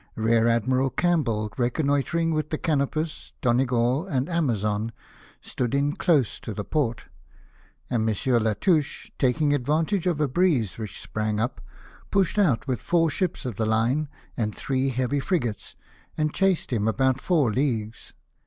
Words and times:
Rear 0.15 0.47
Admiral 0.47 0.89
Campbell, 0.89 1.53
reconnoitring 1.59 2.33
with 2.33 2.49
the 2.49 2.57
Cano])ws, 2.57 3.33
Donegal, 3.39 4.07
and 4.07 4.27
Amazon, 4.29 4.93
stood 5.43 5.75
in 5.75 5.95
close 5.95 6.39
to 6.39 6.55
the 6.55 6.63
port; 6.65 7.05
and 7.87 8.09
M. 8.09 8.15
Latouche, 8.41 9.11
taking 9.19 9.53
advantage 9.53 10.07
of 10.07 10.19
a 10.19 10.27
breeze 10.27 10.79
which 10.79 10.99
sprang 10.99 11.39
up, 11.39 11.61
pushed 12.09 12.39
out, 12.39 12.67
with 12.67 12.81
four 12.81 13.11
ships 13.11 13.45
of 13.45 13.57
the 13.57 13.65
line 13.67 14.07
and 14.35 14.55
three 14.55 14.89
heavy 14.89 15.19
frigates, 15.19 15.75
and 16.17 16.33
chased 16.33 16.73
him 16.73 16.87
about 16.87 17.21
four 17.21 17.53
leagues. 17.53 18.13